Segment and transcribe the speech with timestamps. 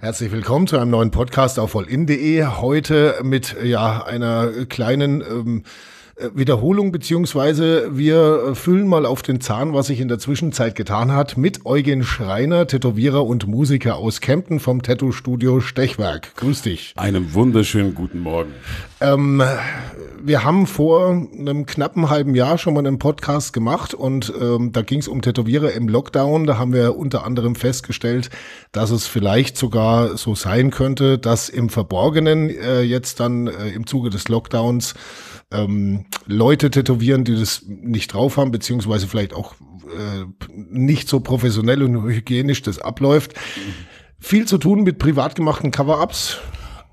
[0.00, 2.44] Herzlich willkommen zu einem neuen Podcast auf vollin.de.
[2.44, 5.97] Heute mit ja einer kleinen ähm, äh,
[6.34, 11.36] Wiederholung, beziehungsweise wir füllen mal auf den Zahn, was sich in der Zwischenzeit getan hat,
[11.36, 16.34] mit Eugen Schreiner, Tätowierer und Musiker aus Kempten vom Tattoo-Studio Stechwerk.
[16.36, 16.92] Grüß dich.
[16.96, 18.52] Einen wunderschönen guten Morgen.
[19.00, 19.42] Ähm,
[20.20, 24.82] wir haben vor einem knappen halben Jahr schon mal einen Podcast gemacht und ähm, da
[24.82, 26.46] ging es um Tätowierer im Lockdown.
[26.46, 28.30] Da haben wir unter anderem festgestellt,
[28.72, 33.86] dass es vielleicht sogar so sein könnte, dass im Verborgenen äh, jetzt dann äh, im
[33.86, 34.94] Zuge des Lockdowns
[35.50, 40.24] ähm, Leute tätowieren, die das nicht drauf haben, beziehungsweise vielleicht auch äh,
[40.56, 43.34] nicht so professionell und hygienisch das abläuft.
[44.18, 46.38] Viel zu tun mit privat gemachten Cover-Ups.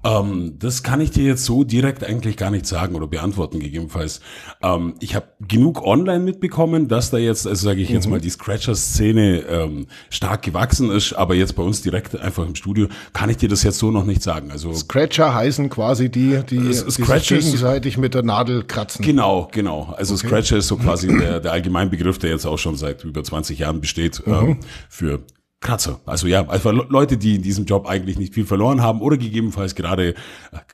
[0.06, 4.22] Ähm, das kann ich dir jetzt so direkt eigentlich gar nicht sagen oder beantworten gegebenenfalls.
[4.62, 8.12] Ähm, ich habe genug online mitbekommen, dass da jetzt, also sage ich jetzt mhm.
[8.12, 12.88] mal, die Scratcher-Szene ähm, stark gewachsen ist, aber jetzt bei uns direkt einfach im Studio
[13.14, 14.52] kann ich dir das jetzt so noch nicht sagen.
[14.52, 19.04] Also Scratcher heißen quasi die, die, die sich gegenseitig mit der Nadel kratzen.
[19.04, 19.94] Genau, genau.
[19.98, 20.28] Also okay.
[20.28, 23.82] Scratcher ist so quasi der, der Allgemeinbegriff, der jetzt auch schon seit über 20 Jahren
[23.82, 24.34] besteht mhm.
[24.34, 25.22] ähm, für
[25.66, 26.00] Kratzer.
[26.06, 29.74] Also ja, also Leute, die in diesem Job eigentlich nicht viel verloren haben oder gegebenenfalls
[29.74, 30.14] gerade äh,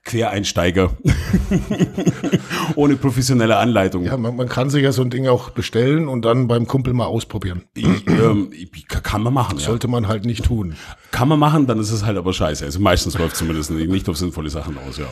[0.03, 0.91] Quereinsteiger
[2.75, 4.03] ohne professionelle Anleitung.
[4.03, 6.93] Ja, man, man, kann sich ja so ein Ding auch bestellen und dann beim Kumpel
[6.93, 7.63] mal ausprobieren.
[7.73, 8.51] Ich, ähm,
[8.87, 9.57] kann man machen.
[9.59, 9.91] Sollte ja.
[9.91, 10.75] man halt nicht tun.
[11.11, 12.65] Kann man machen, dann ist es halt aber scheiße.
[12.65, 15.07] Also meistens läuft zumindest nicht auf sinnvolle Sachen aus, ja.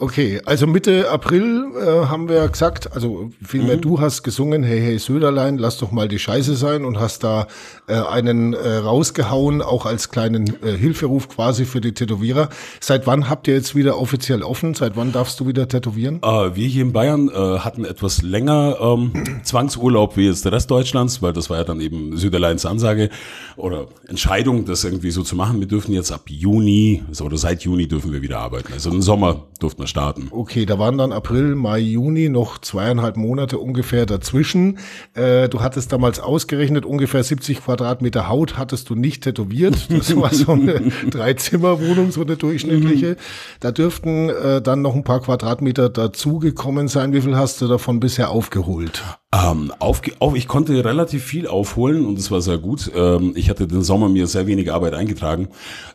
[0.00, 3.80] Okay, also Mitte April äh, haben wir gesagt, also vielmehr mhm.
[3.80, 7.48] du hast gesungen, hey, hey Söderlein, lass doch mal die Scheiße sein und hast da
[7.88, 12.48] äh, einen äh, rausgehauen, auch als kleinen äh, Hilferuf quasi für die Tätowierer.
[12.78, 14.74] Seit wann habt ihr jetzt wieder offiziell offen?
[14.74, 16.20] Seit wann darfst du wieder tätowieren?
[16.22, 19.10] Äh, wir hier in Bayern äh, hatten etwas länger ähm,
[19.42, 23.10] Zwangsurlaub wie jetzt der Rest Deutschlands, weil das war ja dann eben Süderleins Ansage
[23.56, 25.58] oder Entscheidung, das irgendwie so zu machen.
[25.58, 28.72] Wir dürfen jetzt ab Juni, also, oder seit Juni dürfen wir wieder arbeiten.
[28.72, 30.28] Also im Sommer durften wir starten.
[30.30, 34.78] Okay, da waren dann April, Mai, Juni noch zweieinhalb Monate ungefähr dazwischen.
[35.14, 39.88] Äh, du hattest damals ausgerechnet, ungefähr 70 Quadratmeter Haut hattest du nicht tätowiert.
[39.98, 43.16] Das war so eine Dreizimmerwohnung, so eine durchschnittliche.
[43.58, 47.12] Da dürften äh, dann noch ein paar Quadratmeter dazugekommen sein.
[47.12, 49.02] Wie viel hast du davon bisher aufgeholt?
[49.30, 52.90] Ähm, auf, auf, ich konnte relativ viel aufholen und es war sehr gut.
[52.94, 55.48] Ähm, ich hatte den Sommer mir sehr wenig Arbeit eingetragen,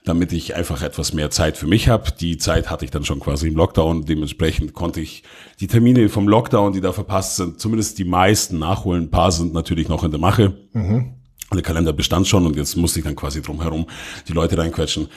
[0.05, 2.11] damit ich einfach etwas mehr Zeit für mich habe.
[2.11, 4.05] Die Zeit hatte ich dann schon quasi im Lockdown.
[4.05, 5.23] Dementsprechend konnte ich
[5.59, 9.05] die Termine vom Lockdown, die da verpasst sind, zumindest die meisten nachholen.
[9.05, 10.53] Ein paar sind natürlich noch in der Mache.
[10.73, 11.13] Mhm.
[11.50, 13.88] Und der Kalender bestand schon und jetzt musste ich dann quasi drumherum
[14.27, 15.07] die Leute reinquetschen.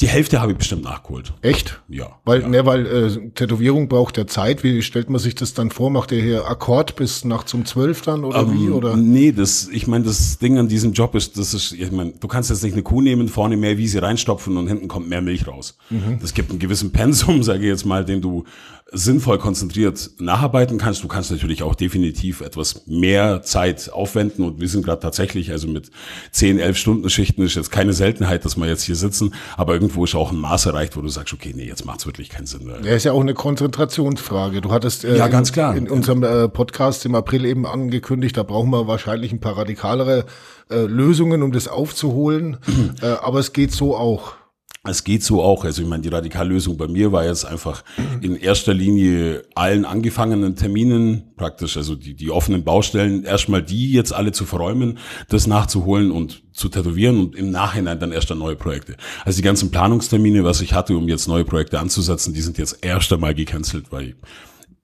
[0.00, 1.32] Die Hälfte habe ich bestimmt nachgeholt.
[1.42, 1.80] Echt?
[1.88, 2.18] Ja.
[2.24, 2.48] Weil, ja.
[2.48, 4.62] Ne, weil äh, Tätowierung braucht ja Zeit.
[4.62, 5.90] Wie stellt man sich das dann vor?
[5.90, 8.68] Macht ihr hier Akkord bis nach zum Zwölf dann oder ähm, wie?
[8.70, 8.96] Oder?
[8.96, 12.28] Nee, das, ich meine, das Ding an diesem Job ist, das ist, ich meine, du
[12.28, 15.46] kannst jetzt nicht eine Kuh nehmen, vorne mehr Wiese reinstopfen und hinten kommt mehr Milch
[15.46, 15.78] raus.
[15.90, 16.18] Mhm.
[16.20, 18.44] Das gibt einen gewissen Pensum, sage ich jetzt mal, den du
[18.92, 21.02] sinnvoll konzentriert nacharbeiten kannst.
[21.04, 25.68] Du kannst natürlich auch definitiv etwas mehr Zeit aufwenden und wir sind gerade tatsächlich, also
[25.68, 25.90] mit
[26.32, 30.04] 10, 11 Stunden Schichten ist jetzt keine Seltenheit, dass wir jetzt hier sitzen, aber irgendwo
[30.04, 32.46] ist auch ein Maß erreicht, wo du sagst, okay, nee, jetzt macht es wirklich keinen
[32.46, 32.70] Sinn.
[32.82, 34.60] Ja, ist ja auch eine Konzentrationsfrage.
[34.60, 35.76] Du hattest äh, ja, ganz klar.
[35.76, 39.56] in, in unserem äh, Podcast im April eben angekündigt, da brauchen wir wahrscheinlich ein paar
[39.56, 40.24] radikalere
[40.70, 42.58] äh, Lösungen, um das aufzuholen,
[43.02, 44.34] äh, aber es geht so auch.
[44.82, 45.64] Es geht so auch.
[45.64, 47.84] Also ich meine, die Radikallösung bei mir war jetzt einfach
[48.22, 54.14] in erster Linie allen angefangenen Terminen praktisch, also die, die offenen Baustellen, erstmal die jetzt
[54.14, 54.96] alle zu verräumen,
[55.28, 58.96] das nachzuholen und zu tätowieren und im Nachhinein dann erst dann neue Projekte.
[59.26, 62.78] Also die ganzen Planungstermine, was ich hatte, um jetzt neue Projekte anzusetzen, die sind jetzt
[62.82, 64.14] erst einmal gecancelt, weil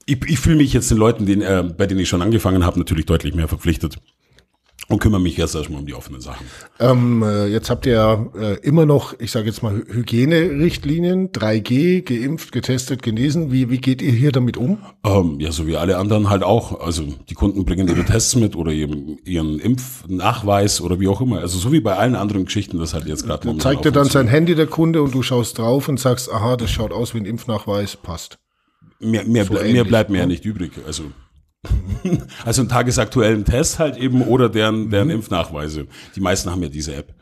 [0.04, 2.78] ich, ich fühle mich jetzt den Leuten, den, äh, bei denen ich schon angefangen habe,
[2.78, 3.96] natürlich deutlich mehr verpflichtet
[4.88, 6.46] und kümmere mich jetzt erstmal um die offenen Sachen.
[6.78, 12.02] Ähm, äh, jetzt habt ihr ja äh, immer noch, ich sage jetzt mal, Hygienerichtlinien, 3G,
[12.02, 13.50] geimpft, getestet, genesen.
[13.50, 14.78] Wie, wie geht ihr hier damit um?
[15.04, 16.80] Ähm, ja, so wie alle anderen halt auch.
[16.80, 21.40] Also die Kunden bringen ihre Tests mit oder ihren, ihren Impfnachweis oder wie auch immer.
[21.40, 24.28] Also so wie bei allen anderen Geschichten, das halt jetzt gerade Zeigt dir dann sein
[24.28, 27.26] Handy der Kunde und du schaust drauf und sagst, aha, das schaut aus wie ein
[27.26, 28.38] Impfnachweis, passt.
[29.00, 30.72] Mehr, mehr, so ble mehr bleibt mir ja nicht übrig.
[30.86, 31.04] Also
[32.44, 35.14] also einen tagesaktuellen Test halt eben oder deren, deren mhm.
[35.14, 35.86] Impfnachweise.
[36.14, 37.14] Die meisten haben ja diese App.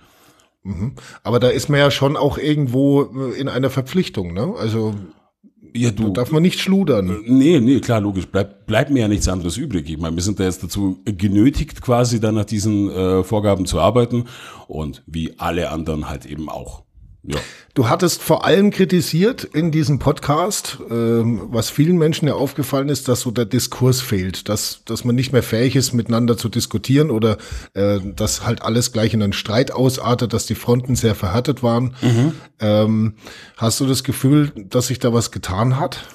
[0.62, 0.94] Mhm.
[1.22, 4.54] Aber da ist man ja schon auch irgendwo äh, in einer Verpflichtung, ne?
[4.58, 4.94] Also
[5.76, 7.10] ja, du, da darf man nicht schludern.
[7.10, 8.26] Äh, nee, nee, klar, logisch.
[8.26, 9.90] Bleibt mir ja nichts anderes übrig.
[9.90, 13.80] Ich meine, wir sind da jetzt dazu genötigt, quasi dann nach diesen äh, Vorgaben zu
[13.80, 14.24] arbeiten
[14.68, 16.83] und wie alle anderen halt eben auch.
[17.26, 17.38] Ja.
[17.74, 23.08] Du hattest vor allem kritisiert in diesem Podcast, ähm, was vielen Menschen ja aufgefallen ist,
[23.08, 27.10] dass so der Diskurs fehlt, dass, dass man nicht mehr fähig ist, miteinander zu diskutieren
[27.10, 27.38] oder
[27.72, 31.96] äh, dass halt alles gleich in einen Streit ausartet, dass die Fronten sehr verhärtet waren.
[32.02, 32.32] Mhm.
[32.60, 33.14] Ähm,
[33.56, 36.06] hast du das Gefühl, dass sich da was getan hat?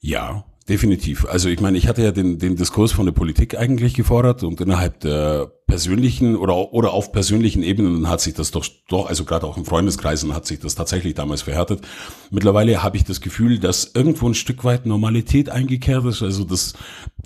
[0.00, 1.26] Ja, Definitiv.
[1.26, 4.58] Also ich meine, ich hatte ja den, den Diskurs von der Politik eigentlich gefordert und
[4.58, 9.46] innerhalb der persönlichen oder, oder auf persönlichen Ebenen hat sich das doch, doch also gerade
[9.46, 11.82] auch in Freundeskreisen hat sich das tatsächlich damals verhärtet.
[12.30, 16.22] Mittlerweile habe ich das Gefühl, dass irgendwo ein Stück weit Normalität eingekehrt ist.
[16.22, 16.72] Also das,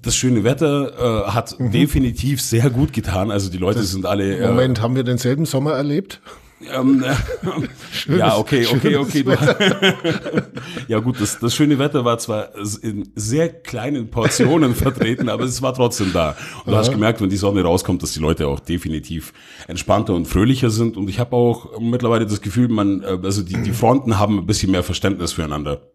[0.03, 1.71] das schöne Wetter äh, hat mhm.
[1.71, 3.31] definitiv sehr gut getan.
[3.31, 4.39] Also die Leute das sind alle.
[4.39, 6.21] Äh, Moment, haben wir denselben Sommer erlebt?
[6.61, 7.05] Ähm,
[7.93, 9.25] schönes, ja, okay, okay, okay.
[10.89, 12.51] ja gut, das, das schöne Wetter war zwar
[12.83, 16.35] in sehr kleinen Portionen vertreten, aber es war trotzdem da.
[16.65, 19.35] Und du hast gemerkt, wenn die Sonne rauskommt, dass die Leute auch definitiv
[19.69, 20.97] entspannter und fröhlicher sind.
[20.97, 24.47] Und ich habe auch mittlerweile das Gefühl, man, äh, also die, die Fronten haben ein
[24.47, 25.91] bisschen mehr Verständnis füreinander.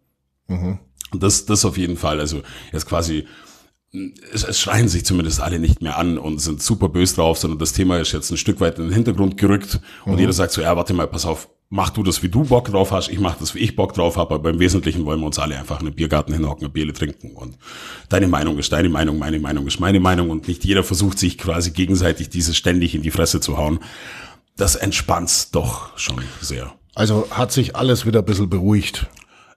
[0.46, 0.78] Mhm.
[1.12, 2.20] Und das, das auf jeden Fall.
[2.20, 2.42] Also
[2.72, 3.26] jetzt quasi
[4.32, 7.58] es, es schreien sich zumindest alle nicht mehr an und sind super böse drauf, sondern
[7.58, 10.18] das Thema ist jetzt ein Stück weit in den Hintergrund gerückt und mhm.
[10.18, 12.90] jeder sagt so, ja, warte mal, pass auf, mach du das, wie du Bock drauf
[12.90, 15.38] hast, ich mach das, wie ich Bock drauf habe, aber im Wesentlichen wollen wir uns
[15.38, 17.58] alle einfach in den Biergarten hinhocken, ein Bierle trinken und
[18.08, 21.36] deine Meinung ist deine Meinung, meine Meinung ist meine Meinung und nicht jeder versucht sich
[21.36, 23.80] quasi gegenseitig diese ständig in die Fresse zu hauen.
[24.56, 26.74] Das entspannt's doch schon sehr.
[26.94, 29.06] Also hat sich alles wieder ein bisschen beruhigt.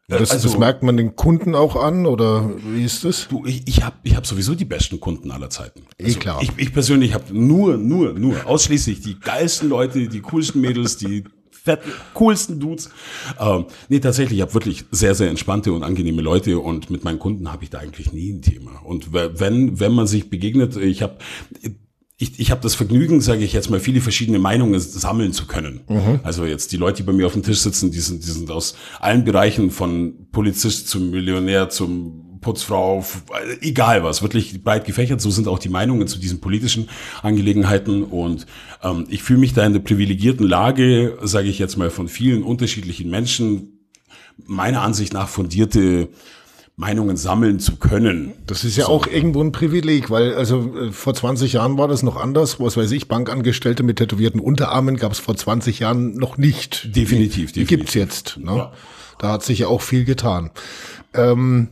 [0.08, 3.28] Das, also, das merkt man den Kunden auch an oder wie ist das?
[3.28, 5.82] Du, ich, ich habe ich hab sowieso die besten Kunden aller Zeiten.
[5.98, 6.42] Eh also, eh klar.
[6.44, 11.24] Ich, ich persönlich habe nur, nur, nur ausschließlich die geilsten Leute, die coolsten Mädels, die
[11.50, 12.92] fetten, coolsten Dudes.
[13.40, 17.18] Ähm, nee, tatsächlich, ich habe wirklich sehr, sehr entspannte und angenehme Leute und mit meinen
[17.18, 18.82] Kunden habe ich da eigentlich nie ein Thema.
[18.84, 21.18] Und wenn, wenn man sich begegnet, ich habe
[22.18, 25.82] ich, ich habe das Vergnügen, sage ich jetzt mal, viele verschiedene Meinungen sammeln zu können.
[25.90, 26.22] Mhm.
[26.24, 28.50] Also jetzt die Leute, die bei mir auf dem Tisch sitzen, die sind, die sind
[28.52, 33.04] aus allen Bereichen von Polizist zum Millionär zum Putzfrau,
[33.62, 35.20] egal was, wirklich breit gefächert.
[35.20, 36.88] So sind auch die Meinungen zu diesen politischen
[37.22, 38.04] Angelegenheiten.
[38.04, 38.46] Und
[38.82, 42.44] ähm, ich fühle mich da in der privilegierten Lage, sage ich jetzt mal, von vielen
[42.44, 43.90] unterschiedlichen Menschen,
[44.38, 46.10] meiner Ansicht nach fundierte
[46.78, 48.34] Meinungen sammeln zu können.
[48.48, 48.92] Das ist ja so.
[48.92, 52.60] auch irgendwo ein Privileg, weil also äh, vor 20 Jahren war das noch anders.
[52.60, 56.96] Was weiß ich, Bankangestellte mit tätowierten Unterarmen gab es vor 20 Jahren noch nicht.
[56.96, 57.68] Definitiv, die, die definitiv.
[57.68, 58.38] gibt's jetzt.
[58.38, 58.58] Ne?
[58.58, 58.74] Ja.
[59.20, 60.52] Da hat sich ja auch viel getan.
[61.14, 61.70] Ähm,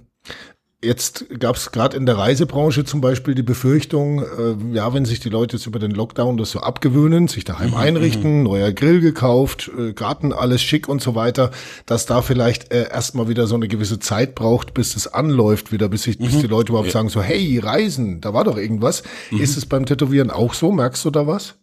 [0.83, 5.19] Jetzt gab es gerade in der Reisebranche zum Beispiel die Befürchtung, äh, ja, wenn sich
[5.19, 8.43] die Leute jetzt über den Lockdown das so abgewöhnen, sich daheim mhm, einrichten, mhm.
[8.43, 11.51] neuer Grill gekauft, äh, Garten alles schick und so weiter,
[11.85, 15.87] dass da vielleicht äh, erstmal wieder so eine gewisse Zeit braucht, bis es anläuft wieder,
[15.87, 16.25] bis, sich, mhm.
[16.25, 16.93] bis die Leute überhaupt ja.
[16.93, 19.03] sagen so, hey, Reisen, da war doch irgendwas.
[19.31, 19.39] Mhm.
[19.39, 20.71] Ist es beim Tätowieren auch so?
[20.71, 21.55] Merkst du da was?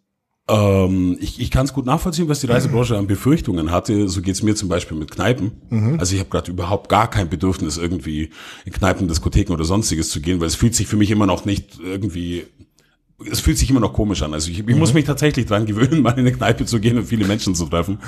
[0.50, 4.08] Ähm, ich ich kann es gut nachvollziehen, was die Reisebranche an Befürchtungen hatte.
[4.08, 5.52] So geht's mir zum Beispiel mit Kneipen.
[5.70, 6.00] Mhm.
[6.00, 8.30] Also ich habe gerade überhaupt gar kein Bedürfnis, irgendwie
[8.64, 11.44] in Kneipen, Diskotheken oder sonstiges zu gehen, weil es fühlt sich für mich immer noch
[11.44, 12.46] nicht irgendwie
[13.30, 14.32] es fühlt sich immer noch komisch an.
[14.32, 14.78] Also ich, ich mhm.
[14.78, 17.66] muss mich tatsächlich dran gewöhnen, mal in eine Kneipe zu gehen und viele Menschen zu
[17.66, 17.98] treffen.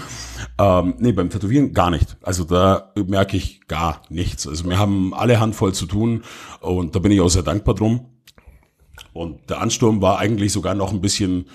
[0.58, 2.16] Ähm, nee, beim Tätowieren gar nicht.
[2.22, 4.48] Also da merke ich gar nichts.
[4.48, 6.22] Also wir haben alle Handvoll zu tun
[6.60, 8.06] und da bin ich auch sehr dankbar drum.
[9.12, 11.46] Und der Ansturm war eigentlich sogar noch ein bisschen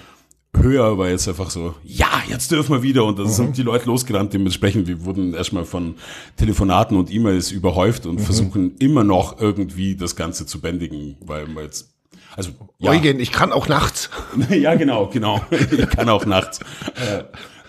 [0.57, 3.31] höher, weil jetzt einfach so, ja, jetzt dürfen wir wieder und dann mhm.
[3.31, 4.33] sind die Leute losgerannt.
[4.33, 5.95] Dementsprechend, wir wurden erstmal von
[6.35, 8.23] Telefonaten und E-Mails überhäuft und mhm.
[8.23, 11.93] versuchen immer noch irgendwie das Ganze zu bändigen, weil wir jetzt
[12.35, 12.91] also ja.
[12.91, 14.11] Eugen, ich kann auch nachts.
[14.49, 15.41] ja, genau, genau.
[15.49, 16.59] Ich kann auch nachts.
[16.95, 17.23] Äh,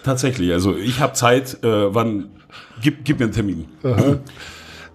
[0.05, 2.31] tatsächlich, also ich habe Zeit, äh, wann
[2.83, 3.65] gib, gib mir einen Termin.
[3.83, 4.19] Aha.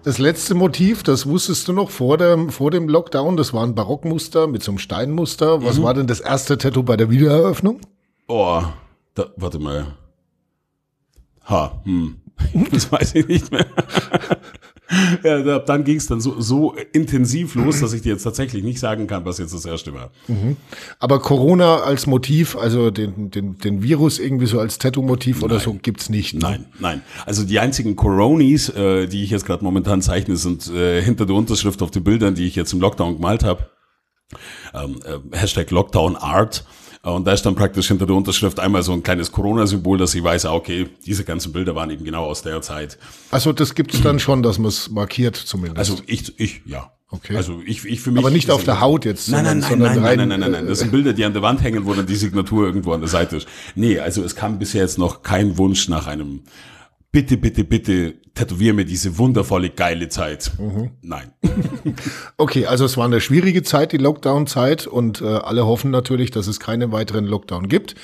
[0.04, 3.74] Das letzte Motiv, das wusstest du noch vor dem, vor dem Lockdown, das war ein
[3.74, 5.64] Barockmuster mit so einem Steinmuster.
[5.64, 5.82] Was mhm.
[5.82, 7.80] war denn das erste Tattoo bei der Wiedereröffnung?
[8.28, 8.62] Oh,
[9.14, 9.96] da, warte mal.
[11.48, 12.20] Ha, hm.
[12.70, 13.66] Das weiß ich nicht mehr.
[15.22, 18.78] Ja, dann ging es dann so, so intensiv los, dass ich dir jetzt tatsächlich nicht
[18.78, 20.10] sagen kann, was jetzt das erste war.
[20.28, 20.56] Mhm.
[20.98, 25.74] Aber Corona als Motiv, also den, den, den Virus irgendwie so als Tattoo-Motiv oder so
[25.74, 26.34] gibt's nicht.
[26.34, 26.40] Ne?
[26.40, 27.02] Nein, nein.
[27.26, 31.36] Also die einzigen Coronis, äh, die ich jetzt gerade momentan zeichne, sind äh, hinter der
[31.36, 33.68] Unterschrift auf den Bildern, die ich jetzt im Lockdown gemalt habe.
[34.72, 36.64] Ähm, äh, Hashtag Lockdown Art.
[37.12, 40.22] Und da ist dann praktisch hinter der Unterschrift einmal so ein kleines Corona-Symbol, dass ich
[40.22, 42.98] weiß, ah, okay, diese ganzen Bilder waren eben genau aus der Zeit.
[43.30, 45.78] Also das gibt es dann schon, dass man es markiert zumindest.
[45.78, 46.92] Also ich, ich ja.
[47.10, 47.36] Okay.
[47.36, 48.20] Also ich, ich für mich.
[48.24, 49.28] Aber nicht auf der Haut jetzt.
[49.28, 50.66] Nein, nein, nein, nein, nein, nein, nein, nein.
[50.66, 53.08] Das sind Bilder, die an der Wand hängen, wo dann die Signatur irgendwo an der
[53.08, 53.46] Seite ist.
[53.74, 56.40] Nee, also es kam bisher jetzt noch kein Wunsch nach einem
[57.14, 60.52] bitte, bitte, bitte tätowier mir diese wundervolle, geile Zeit.
[60.58, 60.90] Mhm.
[61.02, 61.32] Nein.
[62.36, 66.46] okay, also es war eine schwierige Zeit, die Lockdown-Zeit und äh, alle hoffen natürlich, dass
[66.46, 67.94] es keinen weiteren Lockdown gibt.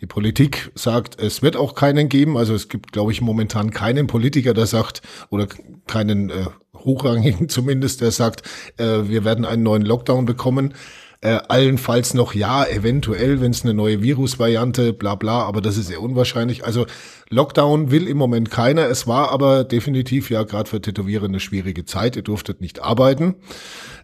[0.00, 2.36] Die Politik sagt, es wird auch keinen geben.
[2.36, 5.48] Also es gibt, glaube ich, momentan keinen Politiker, der sagt, oder
[5.86, 8.42] keinen äh, hochrangigen zumindest, der sagt,
[8.76, 10.74] äh, wir werden einen neuen Lockdown bekommen.
[11.20, 15.88] Äh, allenfalls noch ja, eventuell, wenn es eine neue Virusvariante, bla bla, aber das ist
[15.88, 16.64] sehr unwahrscheinlich.
[16.64, 16.86] Also
[17.28, 18.88] Lockdown will im Moment keiner.
[18.88, 22.14] Es war aber definitiv ja gerade für Tätowierer eine schwierige Zeit.
[22.14, 23.34] Ihr durftet nicht arbeiten.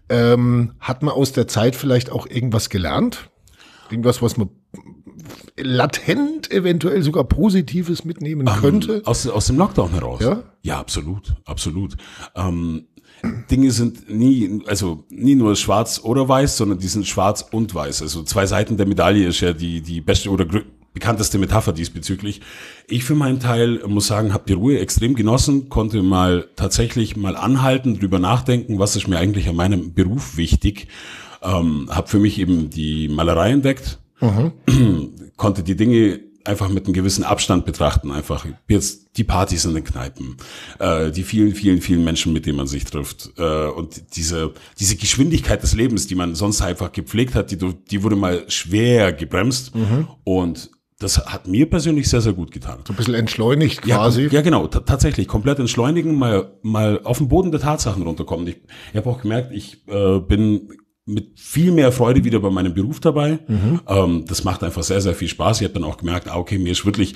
[0.08, 3.30] Ähm, hat man aus der Zeit vielleicht auch irgendwas gelernt?
[3.90, 4.48] Irgendwas, was man
[5.56, 9.02] latent eventuell sogar Positives mitnehmen Ähm, könnte?
[9.04, 10.20] aus, aus dem Lockdown heraus.
[10.20, 10.42] Ja?
[10.62, 11.96] Ja, absolut, absolut.
[12.34, 12.88] Ähm,
[13.50, 18.02] Dinge sind nie, also nie nur schwarz oder weiß, sondern die sind schwarz und weiß.
[18.02, 20.46] Also zwei Seiten der Medaille ist ja die, die beste oder
[20.94, 22.40] bekannteste Metapher diesbezüglich.
[22.86, 27.36] Ich für meinen Teil muss sagen, habe die Ruhe extrem genossen, konnte mal tatsächlich mal
[27.36, 30.88] anhalten, drüber nachdenken, was ist mir eigentlich an meinem Beruf wichtig.
[31.42, 33.98] Ähm, habe für mich eben die Malerei entdeckt,
[35.36, 38.10] konnte die Dinge einfach mit einem gewissen Abstand betrachten.
[38.10, 40.36] Einfach jetzt die Partys in den Kneipen,
[40.78, 44.96] äh, die vielen, vielen, vielen Menschen, mit denen man sich trifft äh, und diese diese
[44.96, 49.72] Geschwindigkeit des Lebens, die man sonst einfach gepflegt hat, die die wurde mal schwer gebremst
[50.24, 50.70] und
[51.00, 52.78] das hat mir persönlich sehr, sehr gut getan.
[52.86, 54.28] So ein bisschen entschleunigt Ja, quasi.
[54.30, 55.26] ja, genau, ta- tatsächlich.
[55.26, 58.46] Komplett entschleunigen, mal, mal auf den Boden der Tatsachen runterkommen.
[58.46, 58.56] Ich,
[58.92, 60.68] ich habe auch gemerkt, ich äh, bin
[61.06, 63.38] mit viel mehr Freude wieder bei meinem Beruf dabei.
[63.86, 65.60] Ähm, das macht einfach sehr, sehr viel Spaß.
[65.60, 67.14] Ich habe dann auch gemerkt, ah, okay, mir ist wirklich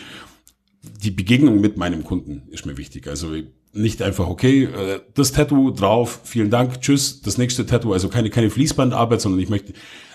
[0.83, 3.09] die Begegnung mit meinem Kunden ist mir wichtig.
[3.09, 3.33] Also
[3.73, 8.30] nicht einfach, okay, äh, das Tattoo drauf, vielen Dank, tschüss, das nächste Tattoo, also keine,
[8.30, 9.73] keine Fließbandarbeit, sondern ich möchte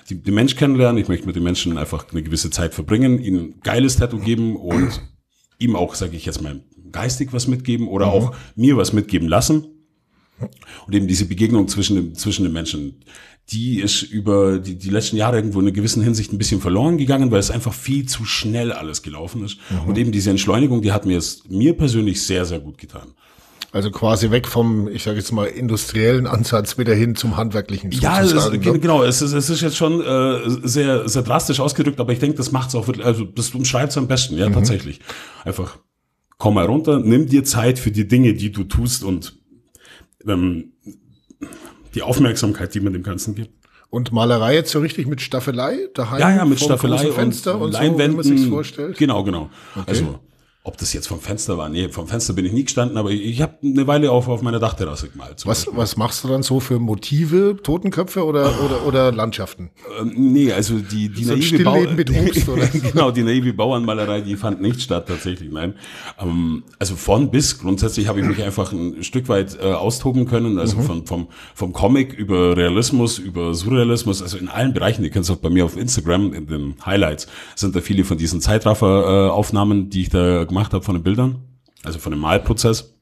[0.10, 3.40] die, den Mensch kennenlernen, ich möchte mit den Menschen einfach eine gewisse Zeit verbringen, ihnen
[3.40, 5.02] ein geiles Tattoo geben und
[5.60, 6.62] ihm auch, sage ich jetzt mal,
[6.92, 9.68] geistig was mitgeben oder auch mir was mitgeben lassen.
[10.88, 13.00] Und eben diese Begegnung zwischen, dem, zwischen den Menschen,
[13.50, 16.98] die ist über die, die letzten Jahre irgendwo in einer gewissen Hinsicht ein bisschen verloren
[16.98, 19.58] gegangen, weil es einfach viel zu schnell alles gelaufen ist.
[19.86, 23.14] Und eben diese Entschleunigung, die hat mir es mir persönlich sehr, sehr gut getan.
[23.74, 28.22] Also quasi weg vom, ich sage jetzt mal, industriellen Ansatz wieder hin zum handwerklichen Ja,
[28.22, 28.60] es ist, ne?
[28.60, 32.38] genau, es ist, es ist jetzt schon äh, sehr, sehr drastisch ausgedrückt, aber ich denke,
[32.38, 35.00] das macht es auch wirklich, also das umschreibt es am besten, ja, tatsächlich.
[35.44, 35.80] Einfach,
[36.38, 39.40] komm mal runter, nimm dir Zeit für die Dinge, die du tust und
[40.28, 40.73] ähm,
[41.96, 43.52] die Aufmerksamkeit, die man dem Ganzen gibt.
[43.90, 46.20] Und Malerei jetzt so richtig mit Staffelei daheim?
[46.20, 48.24] Ja, ja, mit Staffelei großen Fenster und, Leinwänden.
[48.24, 48.98] so, wie man sich's vorstellt.
[48.98, 49.50] Genau, genau.
[49.86, 50.20] Also,
[50.66, 53.22] ob das jetzt vom Fenster war, nee, vom Fenster bin ich nie gestanden, aber ich,
[53.26, 55.46] ich habe eine Weile auf, auf meiner Dachterrasse gemalt.
[55.46, 57.58] Was, was machst du dann so für Motive?
[57.62, 59.72] Totenköpfe oder, oder, oder Landschaften?
[60.00, 62.66] Ähm, nee, also die, die So naive Bau Stillleben mit Obst, oder?
[62.68, 65.74] genau, die naive Bauernmalerei, die fand nicht statt tatsächlich, nein.
[66.18, 70.60] Ähm, also von bis grundsätzlich habe ich mich einfach ein Stück weit äh, austoben können,
[70.60, 75.04] also von, vom, vom Comic über Realismus, über Surrealismus, also in allen Bereichen.
[75.04, 78.18] Ihr könnt es auch bei mir auf Instagram, in den Highlights, sind da viele von
[78.18, 81.42] diesen Zeitraffer-Aufnahmen, die ich da gemacht habe von den Bildern,
[81.84, 82.94] also von dem Malprozess.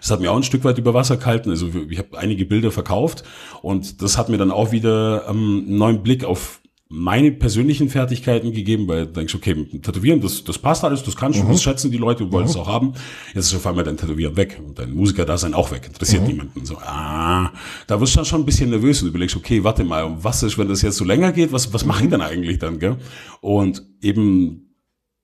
[0.00, 1.50] Das hat mir auch ein Stück weit über Wasser gehalten.
[1.50, 3.22] Also ich habe einige Bilder verkauft
[3.62, 6.60] und das hat mir dann auch wieder ähm, einen neuen Blick auf
[6.92, 11.14] meine persönlichen Fertigkeiten gegeben, weil du denkst, okay, mit Tätowieren, das, das passt alles, das
[11.14, 12.94] kannst du, das schätzen die Leute, du wolltest es auch haben.
[13.32, 16.66] Jetzt ist auf einmal dein Tätowieren weg und dein Musiker-Dasein auch weg, interessiert niemanden.
[16.66, 17.52] So, ah,
[17.86, 20.58] da wirst du dann schon ein bisschen nervös und überlegst, okay, warte mal, was ist,
[20.58, 22.96] wenn das jetzt so länger geht, was, was mache ich denn eigentlich dann, gell?
[23.40, 24.69] Und eben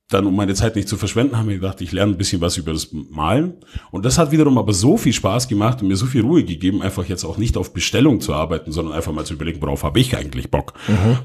[0.09, 2.57] dann, um meine Zeit nicht zu verschwenden, haben wir gedacht, ich lerne ein bisschen was
[2.57, 3.55] über das Malen.
[3.91, 6.81] Und das hat wiederum aber so viel Spaß gemacht und mir so viel Ruhe gegeben,
[6.81, 9.99] einfach jetzt auch nicht auf Bestellung zu arbeiten, sondern einfach mal zu überlegen, worauf habe
[9.99, 10.75] ich eigentlich Bock.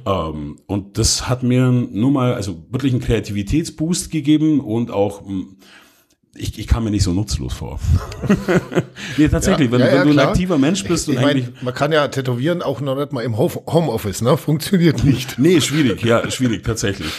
[0.05, 5.43] Ähm, und das hat mir nur mal, also wirklich einen Kreativitätsboost gegeben und auch, mh,
[6.33, 7.79] ich, ich kam mir nicht so nutzlos vor.
[9.17, 10.27] nee, tatsächlich, Ja, wenn, ja, ja, wenn du ein klar.
[10.29, 13.21] aktiver Mensch bist und Ich eigentlich meine, man kann ja tätowieren auch noch nicht mal
[13.21, 14.38] im Ho- Homeoffice, ne?
[14.38, 15.38] Funktioniert nicht.
[15.38, 17.11] Nee, schwierig, ja, schwierig, tatsächlich.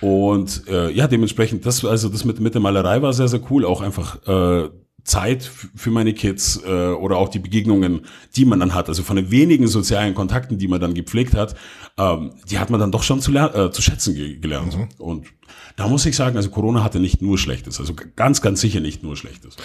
[0.00, 3.64] Und äh, ja, dementsprechend, das, also das mit, mit der Malerei war sehr, sehr cool.
[3.64, 4.68] Auch einfach äh,
[5.06, 8.02] Zeit für meine Kids äh, oder auch die Begegnungen,
[8.34, 8.88] die man dann hat.
[8.88, 11.54] Also von den wenigen sozialen Kontakten, die man dann gepflegt hat,
[11.96, 14.76] ähm, die hat man dann doch schon zu, äh, zu schätzen ge gelernt.
[14.98, 15.26] Und
[15.76, 19.02] da muss ich sagen, also Corona hatte nicht nur Schlechtes, also ganz, ganz sicher nicht
[19.02, 19.56] nur Schlechtes.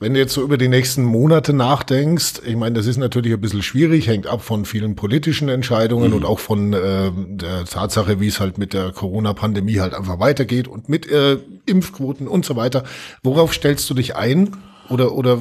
[0.00, 3.40] Wenn du jetzt so über die nächsten Monate nachdenkst, ich meine, das ist natürlich ein
[3.40, 8.26] bisschen schwierig, hängt ab von vielen politischen Entscheidungen und auch von äh, der Tatsache, wie
[8.26, 12.84] es halt mit der Corona-Pandemie halt einfach weitergeht und mit äh, Impfquoten und so weiter.
[13.22, 14.56] Worauf stellst du dich ein
[14.90, 15.40] Oder, oder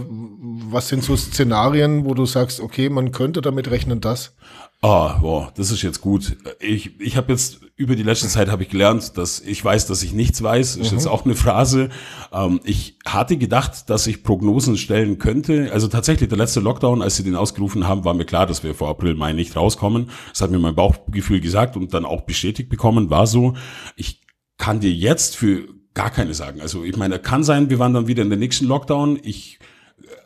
[0.72, 4.36] was sind so Szenarien, wo du sagst, okay, man könnte damit rechnen, dass?
[4.82, 6.38] Ah, boah, das ist jetzt gut.
[6.62, 10.04] Ich, ich habe jetzt über die letzte Zeit habe ich gelernt, dass ich weiß, dass
[10.04, 10.78] ich nichts weiß.
[10.78, 10.98] Ist mhm.
[10.98, 11.90] jetzt auch eine Phrase.
[12.32, 15.72] Ähm, ich hatte gedacht, dass ich Prognosen stellen könnte.
[15.74, 18.74] Also tatsächlich der letzte Lockdown, als sie den ausgerufen haben, war mir klar, dass wir
[18.74, 20.12] vor April, Mai nicht rauskommen.
[20.30, 23.10] Das hat mir mein Bauchgefühl gesagt und dann auch bestätigt bekommen.
[23.10, 23.56] War so.
[23.98, 24.22] Ich
[24.58, 26.62] kann dir jetzt für gar keine sagen.
[26.62, 29.20] Also ich meine, kann sein, wir waren dann wieder in den nächsten Lockdown.
[29.24, 29.60] Ich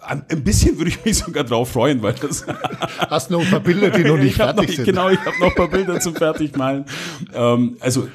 [0.05, 2.45] ein bisschen würde ich mich sogar drauf freuen, weil das.
[3.09, 4.85] Hast noch ein paar Bilder, die noch nicht fertig noch, sind.
[4.85, 6.85] Genau, ich habe noch ein paar Bilder zum Fertigmalen.
[7.33, 8.07] Ähm, also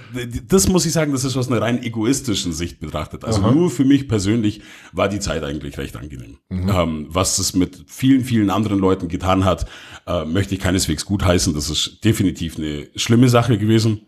[0.46, 3.24] das muss ich sagen, das ist aus einer rein egoistischen Sicht betrachtet.
[3.24, 3.52] Also Aha.
[3.52, 4.62] nur für mich persönlich
[4.92, 6.38] war die Zeit eigentlich recht angenehm.
[6.48, 6.68] Mhm.
[6.68, 9.66] Ähm, was es mit vielen, vielen anderen Leuten getan hat,
[10.06, 11.54] äh, möchte ich keineswegs gutheißen.
[11.54, 14.02] Das ist definitiv eine schlimme Sache gewesen.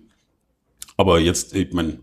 [0.96, 1.98] Aber jetzt, ich meine,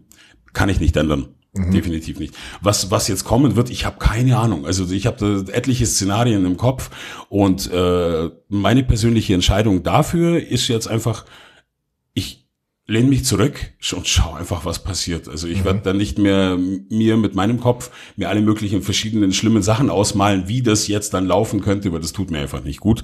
[0.58, 1.28] kann ich nicht ändern.
[1.54, 1.72] Mhm.
[1.72, 2.34] Definitiv nicht.
[2.62, 4.66] Was, was jetzt kommen wird, ich habe keine Ahnung.
[4.66, 6.90] Also ich habe etliche Szenarien im Kopf
[7.30, 11.26] und äh, meine persönliche Entscheidung dafür ist jetzt einfach,
[12.16, 12.48] ich
[12.88, 15.28] lehne mich zurück und schau einfach, was passiert.
[15.28, 15.66] Also ich mhm.
[15.66, 20.48] werde dann nicht mehr mir mit meinem Kopf mir alle möglichen verschiedenen schlimmen Sachen ausmalen,
[20.48, 23.04] wie das jetzt dann laufen könnte, weil das tut mir einfach nicht gut.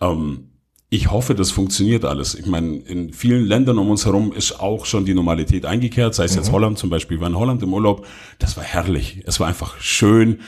[0.00, 0.53] Ähm,
[0.94, 2.36] ich hoffe, das funktioniert alles.
[2.36, 6.24] Ich meine, in vielen Ländern um uns herum ist auch schon die Normalität eingekehrt, sei
[6.24, 6.38] es mhm.
[6.38, 8.06] jetzt Holland zum Beispiel, war in Holland im Urlaub,
[8.38, 9.20] das war herrlich.
[9.26, 10.38] Es war einfach schön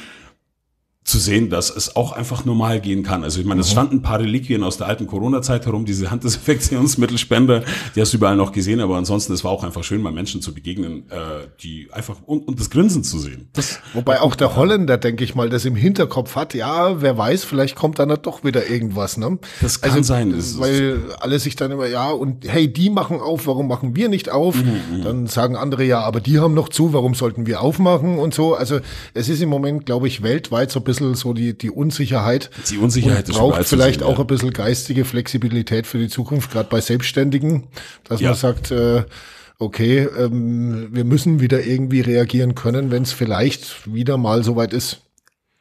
[1.06, 3.22] zu sehen, dass es auch einfach normal gehen kann.
[3.22, 3.72] Also ich meine, es mhm.
[3.72, 7.62] standen ein paar Reliquien aus der alten Corona-Zeit herum, diese Handdesinfektionsmittelspender,
[7.94, 10.42] die hast du überall noch gesehen, aber ansonsten, es war auch einfach schön, mal Menschen
[10.42, 13.48] zu begegnen, äh, die einfach und, und das Grinsen zu sehen.
[13.52, 17.44] Das Wobei auch der Holländer, denke ich mal, das im Hinterkopf hat, ja, wer weiß,
[17.44, 19.38] vielleicht kommt dann doch wieder irgendwas, ne?
[19.60, 20.32] Das kann also, sein.
[20.32, 24.08] Das weil alle sich dann immer, ja, und hey, die machen auf, warum machen wir
[24.08, 24.56] nicht auf?
[24.56, 28.18] Mhm, mhm, dann sagen andere, ja, aber die haben noch zu, warum sollten wir aufmachen
[28.18, 28.54] und so.
[28.54, 28.80] Also
[29.14, 32.50] es ist im Moment, glaube ich, weltweit so ein bisschen bisschen so die, die Unsicherheit.
[32.70, 34.20] Die Unsicherheit und braucht vielleicht sehen, auch ja.
[34.20, 37.64] ein bisschen geistige Flexibilität für die Zukunft, gerade bei Selbstständigen,
[38.04, 38.30] dass ja.
[38.30, 39.04] man sagt, äh,
[39.58, 45.02] okay, ähm, wir müssen wieder irgendwie reagieren können, wenn es vielleicht wieder mal soweit ist.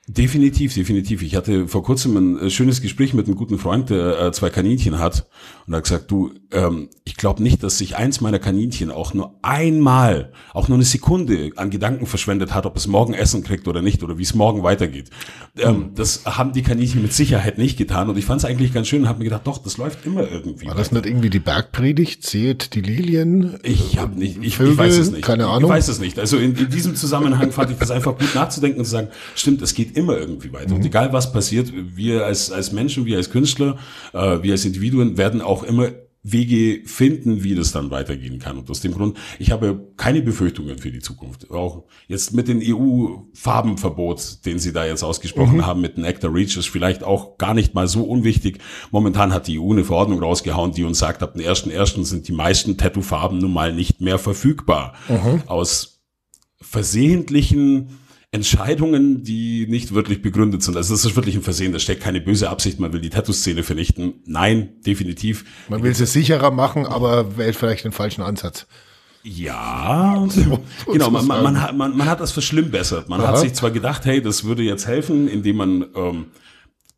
[0.08, 1.24] Definitiv, definitiv.
[1.24, 4.52] Ich hatte vor kurzem ein äh, schönes Gespräch mit einem guten Freund, der äh, zwei
[4.52, 5.28] Kaninchen hat
[5.66, 9.16] und er hat gesagt, du, ähm, ich glaube nicht, dass sich eins meiner Kaninchen auch
[9.16, 13.68] nur einmal, auch nur eine Sekunde an Gedanken verschwendet hat, ob es morgen Essen kriegt
[13.68, 15.10] oder nicht oder wie es morgen weitergeht.
[15.58, 15.96] Ähm, mhm.
[15.96, 19.02] Das haben die Kaninchen mit Sicherheit nicht getan und ich fand es eigentlich ganz schön
[19.02, 20.68] und habe mir gedacht, doch, das läuft immer irgendwie.
[20.68, 22.24] War das nicht irgendwie die Bergpredigt?
[22.24, 23.58] Seht die Lilien?
[23.64, 25.24] Ich habe nicht, ich, Vögel, ich weiß es nicht.
[25.24, 25.64] Keine Ahnung.
[25.64, 26.20] Ich weiß es nicht.
[26.20, 29.64] Also in, in diesem Zusammenhang fand ich das einfach gut nachzudenken und zu sagen, stimmt,
[29.64, 30.70] es geht immer irgendwie weiter.
[30.70, 30.78] Mhm.
[30.78, 33.78] Und egal was passiert, wir als, als Menschen, wir als Künstler,
[34.14, 35.90] äh, wir als Individuen werden auch immer
[36.28, 38.58] Wege finden, wie das dann weitergehen kann.
[38.58, 41.52] Und aus dem Grund, ich habe keine Befürchtungen für die Zukunft.
[41.52, 45.66] Auch jetzt mit dem EU-Farbenverbot, den Sie da jetzt ausgesprochen mhm.
[45.68, 48.58] haben, mit dem Actor Reach, ist vielleicht auch gar nicht mal so unwichtig.
[48.90, 52.04] Momentan hat die EU eine Verordnung rausgehauen, die uns sagt, ab dem 1.1.
[52.06, 54.96] sind die meisten Tattoo-Farben nun mal nicht mehr verfügbar.
[55.08, 55.44] Mhm.
[55.46, 56.02] Aus
[56.60, 58.00] versehentlichen
[58.36, 60.78] Entscheidungen, die nicht wirklich begründet sind.
[60.78, 63.64] Also das ist wirklich ein Versehen, da steckt keine böse Absicht, man will die Tattoo-Szene
[63.64, 64.22] vernichten.
[64.26, 65.46] Nein, definitiv.
[65.70, 68.68] Man will sie sicherer machen, aber wählt vielleicht den falschen Ansatz.
[69.24, 70.28] Ja,
[70.92, 73.10] genau, man, man, man, hat, man, man hat das verschlimmbessert.
[73.10, 73.30] Man Aha.
[73.30, 76.26] hat sich zwar gedacht, hey, das würde jetzt helfen, indem man ähm,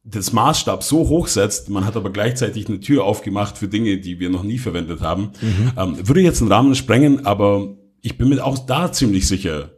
[0.04, 4.20] das Maßstab so hoch setzt, man hat aber gleichzeitig eine Tür aufgemacht für Dinge, die
[4.20, 5.32] wir noch nie verwendet haben.
[5.42, 5.72] Mhm.
[5.78, 9.77] Ähm, würde jetzt einen Rahmen sprengen, aber ich bin mir auch da ziemlich sicher,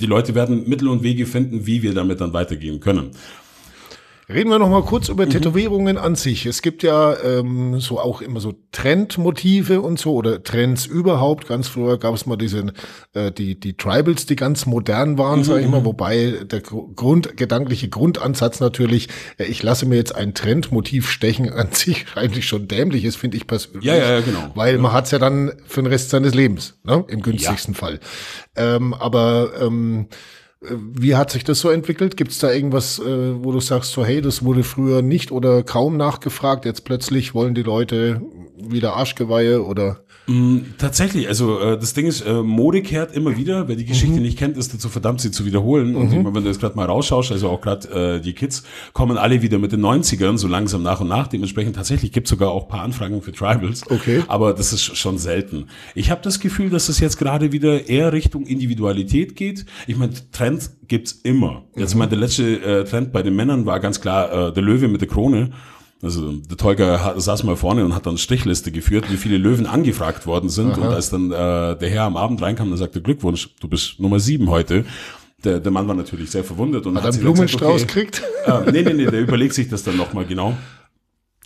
[0.00, 3.10] die Leute werden Mittel und Wege finden, wie wir damit dann weitergehen können.
[4.30, 5.30] Reden wir noch mal kurz über mhm.
[5.30, 6.44] Tätowierungen an sich.
[6.44, 11.48] Es gibt ja ähm, so auch immer so Trendmotive und so oder Trends überhaupt.
[11.48, 12.74] Ganz früher gab es mal diese
[13.14, 15.44] äh, die die Tribals, die ganz modern waren, mhm.
[15.44, 15.80] sage ich mal.
[15.80, 15.86] Mhm.
[15.86, 21.72] Wobei der Grund gedankliche Grundansatz natürlich, äh, ich lasse mir jetzt ein Trendmotiv stechen, an
[21.72, 23.84] sich eigentlich schon dämlich ist, finde ich persönlich.
[23.84, 24.50] Ja, ja, ja, genau.
[24.54, 24.80] Weil ja.
[24.80, 27.02] man hat's ja dann für den Rest seines Lebens, ne?
[27.08, 27.78] im günstigsten ja.
[27.78, 28.00] Fall.
[28.56, 30.08] Ähm, aber ähm,
[30.60, 32.16] wie hat sich das so entwickelt?
[32.16, 35.62] Gibt es da irgendwas, äh, wo du sagst, so hey, das wurde früher nicht oder
[35.62, 38.20] kaum nachgefragt, jetzt plötzlich wollen die Leute
[38.56, 40.04] wieder Arschgeweihe oder?
[40.28, 43.66] Mm, tatsächlich, also äh, das Ding ist, äh, Mode kehrt immer wieder.
[43.66, 44.22] Wer die Geschichte mhm.
[44.22, 45.92] nicht kennt, ist dazu verdammt, sie zu wiederholen.
[45.92, 45.96] Mhm.
[45.96, 49.16] Und ich, wenn du jetzt gerade mal rausschaust, also auch gerade äh, die Kids kommen
[49.16, 51.28] alle wieder mit den 90ern, so langsam nach und nach.
[51.28, 53.90] Dementsprechend tatsächlich gibt sogar auch paar Anfragen für Tribals.
[53.90, 54.22] Okay.
[54.28, 55.68] Aber das ist schon selten.
[55.94, 59.64] Ich habe das Gefühl, dass es jetzt gerade wieder eher Richtung Individualität geht.
[59.86, 60.12] Ich meine,
[60.48, 61.64] Trend gibt's immer.
[61.76, 61.98] Jetzt mhm.
[62.00, 65.00] meine, der letzte äh, Trend bei den Männern war ganz klar äh, der Löwe mit
[65.00, 65.50] der Krone.
[66.00, 70.26] Also der Tolga saß mal vorne und hat dann Strichliste geführt, wie viele Löwen angefragt
[70.26, 70.72] worden sind.
[70.72, 70.80] Aha.
[70.80, 74.20] Und als dann äh, der Herr am Abend reinkam, dann sagte Glückwunsch, du bist Nummer
[74.20, 74.84] sieben heute.
[75.44, 78.22] Der, der Mann war natürlich sehr verwundert und Hat hat einen gesagt, Blumenstrauß okay, gekriegt?
[78.46, 80.56] äh, nee, nee, nee, der überlegt sich das dann nochmal genau.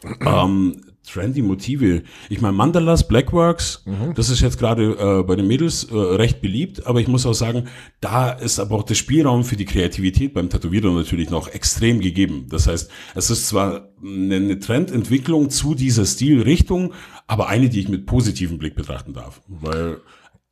[0.20, 2.02] ähm, trendy Motive.
[2.28, 3.84] Ich meine, Mandalas, Blackworks,
[4.14, 7.34] das ist jetzt gerade äh, bei den Mädels äh, recht beliebt, aber ich muss auch
[7.34, 7.68] sagen,
[8.00, 12.46] da ist aber auch der Spielraum für die Kreativität beim Tätowierer natürlich noch extrem gegeben.
[12.48, 16.92] Das heißt, es ist zwar eine, eine Trendentwicklung zu dieser Stilrichtung,
[17.26, 19.42] aber eine, die ich mit positivem Blick betrachten darf.
[19.48, 19.98] Weil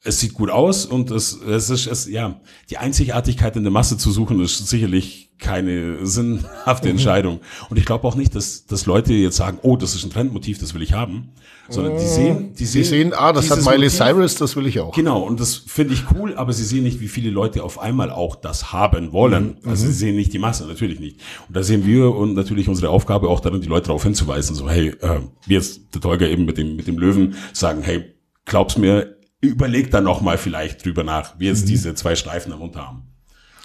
[0.03, 3.99] es sieht gut aus und es, es ist, es, ja, die Einzigartigkeit in der Masse
[3.99, 6.93] zu suchen, ist sicherlich keine sinnhafte Mhm.
[6.93, 7.41] Entscheidung.
[7.69, 10.59] Und ich glaube auch nicht, dass, dass Leute jetzt sagen, oh, das ist ein Trendmotiv,
[10.59, 11.31] das will ich haben,
[11.69, 13.93] sondern die sehen, die sehen, Sie sehen, ah, das hat Miley Motiv.
[13.95, 14.95] Cyrus, das will ich auch.
[14.95, 18.11] Genau, und das finde ich cool, aber sie sehen nicht, wie viele Leute auf einmal
[18.11, 19.57] auch das haben wollen.
[19.63, 19.69] Mhm.
[19.69, 21.21] Also sie sehen nicht die Masse, natürlich nicht.
[21.49, 24.69] Und da sehen wir und natürlich unsere Aufgabe auch darin, die Leute darauf hinzuweisen, so,
[24.69, 28.05] hey, äh, wie jetzt der Tolga eben mit dem, mit dem Löwen sagen, hey,
[28.45, 31.51] glaub's mir, überleg da noch mal vielleicht drüber nach, wie Mhm.
[31.51, 33.05] jetzt diese zwei Streifen am Unterarm.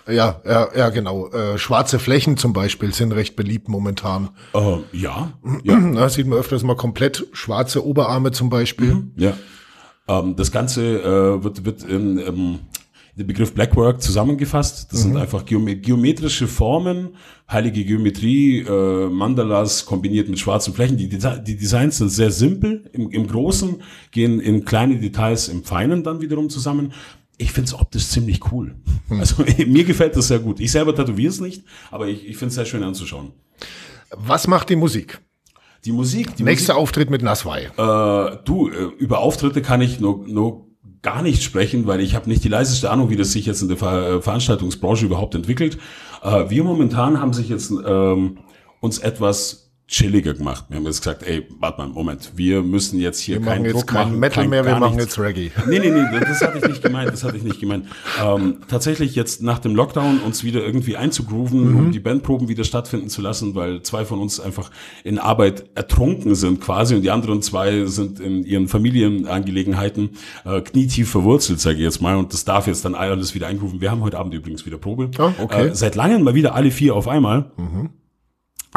[0.08, 1.30] Ja, ja, ja, genau.
[1.30, 4.30] Äh, schwarze Flächen zum Beispiel sind recht beliebt momentan.
[4.54, 9.08] Äh, ja, ja, Da sieht man öfters mal komplett schwarze Oberarme zum Beispiel.
[9.16, 9.34] ja.
[10.08, 12.60] Ähm, das Ganze äh, wird, wird in, ähm,
[13.18, 14.92] den Begriff Blackwork zusammengefasst.
[14.92, 17.16] Das sind einfach geome geometrische Formen,
[17.50, 20.98] heilige Geometrie, äh, Mandalas kombiniert mit schwarzen Flächen.
[20.98, 25.64] Die, Deta die Designs sind sehr simpel im, im Großen, gehen in kleine Details im
[25.64, 26.92] Feinen dann wiederum zusammen.
[27.38, 28.76] Ich finde es optisch ziemlich cool.
[29.10, 30.60] Also mir gefällt das sehr gut.
[30.60, 33.32] Ich selber tätowiere es nicht, aber ich, ich finde es sehr schön anzuschauen.
[34.12, 35.20] Was macht die Musik?
[35.84, 37.66] Die Musik, die Nächster Auftritt mit Naswai.
[37.78, 40.66] Äh, du, äh, über Auftritte kann ich nur, nur
[41.04, 43.68] gar nicht sprechen, weil ich habe nicht die leiseste Ahnung, wie das sich jetzt in
[43.68, 45.78] der Ver äh, Veranstaltungsbranche überhaupt entwickelt.
[46.24, 48.40] Äh, wir momentan haben sich jetzt ähm,
[48.80, 50.66] uns etwas chilliger gemacht.
[50.70, 53.66] Wir haben jetzt gesagt, ey, warte mal, Moment, wir müssen jetzt hier Wir keinen machen
[53.66, 55.16] jetzt Druck kein machen, Metal kein, mehr, wir machen nichts.
[55.16, 55.52] jetzt Reggae.
[55.70, 57.86] Nee, nee, nee, das hatte ich nicht gemeint, das hatte ich nicht gemeint.
[58.24, 61.78] Ähm, tatsächlich jetzt nach dem Lockdown uns wieder irgendwie einzugrooven, Mhm.
[61.78, 64.72] um die Bandproben wieder stattfinden zu lassen, weil zwei von uns einfach
[65.04, 70.10] in Arbeit ertrunken sind quasi und die anderen zwei sind in ihren Familienangelegenheiten
[70.46, 73.82] äh, knietief verwurzelt, sage ich jetzt mal, und das darf jetzt dann alles wieder eingrooven.
[73.82, 75.12] Wir haben heute Abend übrigens wieder Probe.
[75.20, 75.68] Ah, okay.
[75.68, 77.52] Äh, seit langem mal wieder alle vier auf einmal.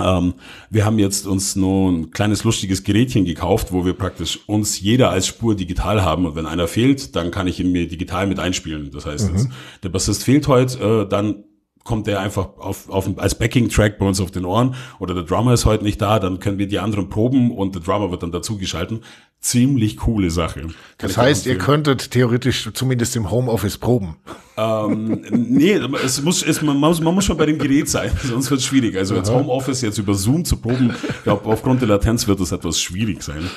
[0.02, 0.34] Ähm,
[0.70, 5.10] wir haben jetzt uns nur ein kleines lustiges Gerätchen gekauft, wo wir praktisch uns jeder
[5.10, 8.38] als Spur digital haben und wenn einer fehlt, dann kann ich ihn mir digital mit
[8.38, 8.90] einspielen.
[8.90, 9.48] Das heißt, jetzt,
[9.82, 11.44] der Bassist fehlt heute, äh, dann
[11.88, 15.54] kommt der einfach auf, auf als Backing-Track bei uns auf den Ohren oder der Drummer
[15.54, 18.30] ist heute nicht da, dann können wir die anderen proben und der Drummer wird dann
[18.30, 19.00] dazugeschalten.
[19.40, 20.60] Ziemlich coole Sache.
[20.60, 24.16] Kann Das heißt, ihr könntet theoretisch zumindest im Homeoffice proben.
[24.58, 28.50] Ähm, nee, es muss, es, man, muss, man muss schon bei dem Gerät sein, sonst
[28.50, 28.94] wird es schwierig.
[28.94, 32.52] Also jetzt Homeoffice jetzt über Zoom zu proben, ich glaube, aufgrund der Latenz wird das
[32.52, 33.48] etwas schwierig sein.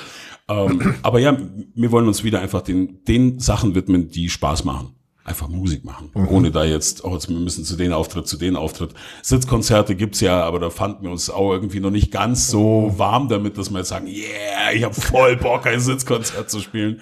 [0.47, 1.37] Ähm, aber ja,
[1.75, 4.95] wir wollen uns wieder einfach den, den Sachen widmen, die Spaß machen.
[5.23, 6.09] Einfach Musik machen.
[6.15, 8.95] Ohne da jetzt, oh, jetzt wir müssen zu den Auftritt, zu den Auftritt.
[9.21, 13.29] Sitzkonzerte gibt's ja, aber da fanden wir uns auch irgendwie noch nicht ganz so warm
[13.29, 17.01] damit, dass wir jetzt sagen, yeah, ich habe voll Bock, ein Sitzkonzert zu spielen.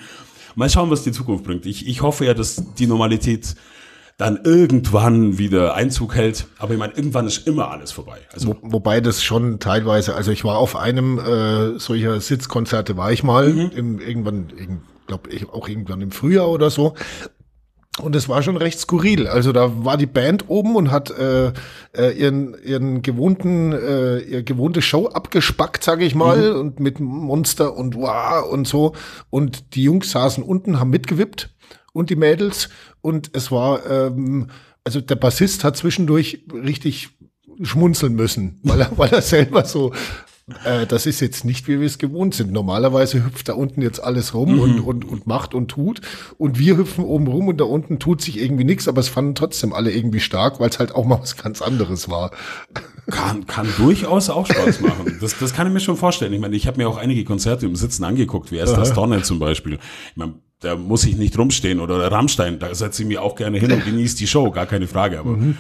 [0.56, 1.66] Mal schauen, was die Zukunft bringt.
[1.66, 3.56] Ich, ich hoffe ja, dass die Normalität
[4.18, 6.48] dann irgendwann wieder Einzug hält.
[6.58, 8.18] Aber ich meine, irgendwann ist immer alles vorbei.
[8.34, 13.14] Also Wo, wobei das schon teilweise, also ich war auf einem äh, solcher Sitzkonzerte, war
[13.14, 13.72] ich mal, Mhm.
[13.74, 16.96] im, irgendwann, glaube ich, auch irgendwann im Frühjahr oder so.
[18.00, 19.28] Und es war schon recht skurril.
[19.28, 21.52] Also da war die Band oben und hat äh,
[21.96, 27.76] äh, ihren, ihren gewohnten, äh, ihre gewohnte Show abgespackt, sage ich mal, und mit Monster
[27.76, 28.94] und wow und so.
[29.30, 31.50] Und die Jungs saßen unten, haben mitgewippt
[31.94, 32.70] und die Mädels.
[33.02, 34.48] Und es war, ähm,
[34.84, 37.10] also der Bassist hat zwischendurch richtig
[37.62, 39.94] schmunzeln müssen, weil er, weil er selber so,
[40.66, 42.52] äh, das ist jetzt nicht, wie wir es gewohnt sind.
[42.52, 44.60] Normalerweise hüpft da unten jetzt alles rum Mhm.
[44.62, 46.02] und, und, und macht und tut.
[46.38, 49.36] Und wir hüpfen oben rum und da unten tut sich irgendwie nichts, aber es fanden
[49.36, 52.32] trotzdem alle irgendwie stark, weil es halt auch mal was ganz anderes war.
[53.10, 55.18] kann, kann durchaus auch Spaß machen.
[55.22, 56.34] Das, das kann ich mir schon vorstellen.
[56.34, 59.40] Ich meine, ich habe mir auch einige Konzerte im Sitzen angeguckt, wie Esther Stonne zum
[59.40, 59.74] Beispiel.
[60.12, 63.58] Ich meine, da muss ich nicht rumstehen oder Rammstein, da setze ich mich auch gerne
[63.58, 65.20] hin und genieße die Show, gar keine Frage.
[65.20, 65.58] Aber Mhm.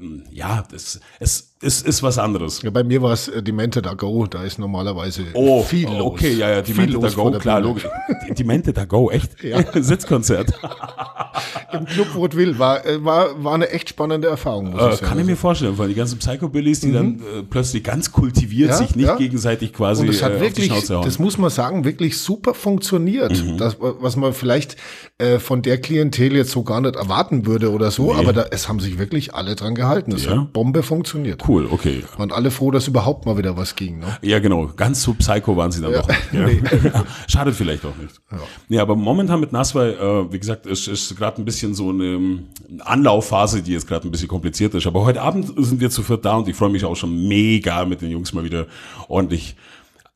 [0.00, 2.62] Ähm, ja, das, es, es ist was anderes.
[2.62, 6.00] Ja, bei mir war es äh, Demente da Go, da ist normalerweise Oh, viel los.
[6.02, 7.86] okay, ja, ja, die viel Mente da Go, klar, logisch.
[8.28, 9.42] Die, die Mente da Go, echt?
[9.42, 9.62] Ja.
[9.82, 10.52] Sitzkonzert.
[11.72, 15.06] Im Club Woodville war, äh, war, war eine echt spannende Erfahrung, muss Äh, ich sagen.
[15.06, 18.76] kann ich mir vorstellen, weil die ganzen Psychobillies, die dann äh, plötzlich ganz kultiviert Ja,
[18.76, 19.16] sich nicht ja.
[19.16, 23.32] gegenseitig quasi Und es hat äh, wirklich, das muss man sagen, wirklich super funktioniert.
[23.42, 23.56] Mhm.
[23.58, 24.76] Das, was man vielleicht
[25.18, 28.68] äh, von der Klientel jetzt so gar nicht erwarten würde oder so, aber da, es
[28.68, 30.12] haben sich wirklich alle dran gehalten.
[30.12, 30.32] Es Ja.
[30.32, 31.48] hat Bombe funktioniert.
[31.48, 32.02] cool, okay.
[32.16, 34.00] Waren alle froh, dass überhaupt mal wieder was ging.
[34.00, 34.06] Ne?
[34.22, 34.70] Ja, genau.
[34.76, 36.20] Ganz so psycho waren sie dann doch nicht.
[36.32, 37.04] Ja.
[37.28, 38.20] Schadet vielleicht auch nicht.
[38.68, 38.82] Ja.
[38.82, 42.44] aber momentan mit Naswai, äh, wie gesagt, ist, ist gerade ein bisschen bisschen so eine
[42.80, 44.86] Anlaufphase, die jetzt gerade ein bisschen kompliziert ist.
[44.86, 47.84] Aber heute Abend sind wir zu viert da und ich freue mich auch schon mega
[47.84, 48.66] mit den Jungs mal wieder
[49.08, 49.56] ordentlich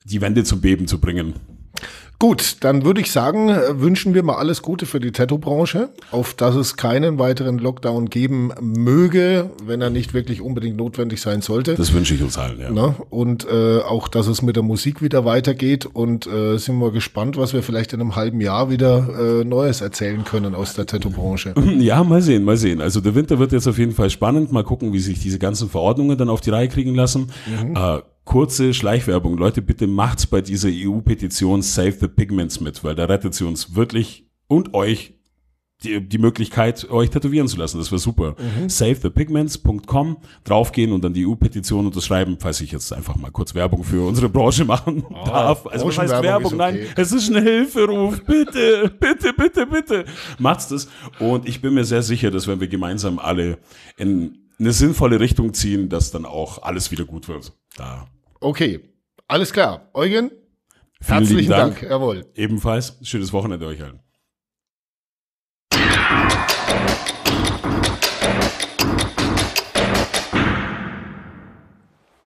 [0.05, 1.35] die Wände zum Beben zu bringen.
[2.25, 6.33] Gut, dann würde ich sagen, äh, wünschen wir mal alles Gute für die Tattoo-Branche, auf
[6.33, 11.75] dass es keinen weiteren Lockdown geben möge, wenn er nicht wirklich unbedingt notwendig sein sollte.
[11.75, 12.71] Das wünsche ich uns allen, ja.
[12.73, 16.93] Na, und äh, auch, dass es mit der Musik wieder weitergeht und äh, sind wir
[16.93, 20.87] gespannt, was wir vielleicht in einem halben Jahr wieder äh, Neues erzählen können aus der
[20.87, 21.53] Tattoo-Branche.
[21.77, 22.81] Ja, mal sehen, mal sehen.
[22.81, 24.51] Also der Winter wird jetzt auf jeden Fall spannend.
[24.51, 27.31] Mal gucken, wie sich diese ganzen Verordnungen dann auf die Reihe kriegen lassen.
[27.47, 27.77] Mhm.
[27.77, 29.37] Äh, kurze Schleichwerbung.
[29.37, 33.75] Leute, bitte macht's bei dieser EU-Petition Save the Pigments mit, weil da rettet sie uns
[33.75, 35.15] wirklich und euch
[35.85, 37.79] die, die Möglichkeit, euch tätowieren zu lassen.
[37.79, 38.37] Das wäre super.
[38.39, 38.69] Mhm.
[38.69, 44.07] SaveThePigments.com, draufgehen und dann die EU-Petition unterschreiben, falls ich jetzt einfach mal kurz Werbung für
[44.07, 45.67] unsere Branche machen oh, darf.
[45.67, 46.47] Also was heißt Werbung?
[46.47, 46.57] Okay.
[46.57, 48.23] Nein, es ist ein Hilferuf.
[48.25, 50.05] Bitte, bitte, bitte, bitte.
[50.39, 50.89] Macht's das.
[51.19, 53.59] Und ich bin mir sehr sicher, dass wenn wir gemeinsam alle
[53.97, 57.53] in eine sinnvolle Richtung ziehen, dass dann auch alles wieder gut wird.
[57.77, 58.07] Da
[58.45, 58.81] Okay,
[59.27, 59.89] alles klar.
[59.95, 60.31] Eugen,
[61.01, 61.81] Vielen herzlichen Dank.
[61.81, 61.91] Dank.
[61.91, 62.27] Jawohl.
[62.35, 64.01] Ebenfalls schönes Wochenende euch allen.